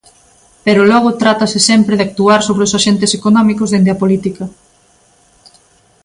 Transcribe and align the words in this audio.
Pero 0.65 0.87
logo 0.91 1.17
trátase 1.21 1.59
sempre 1.69 1.97
de 1.97 2.05
actuar 2.07 2.39
sobre 2.43 2.65
os 2.67 2.75
axentes 2.79 3.11
económicos 3.19 3.69
dende 3.73 3.89
a 3.93 3.99
política. 4.03 4.43